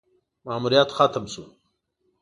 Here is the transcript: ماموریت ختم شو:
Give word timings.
ماموریت 0.45 0.89
ختم 0.97 1.23
شو: 1.33 1.43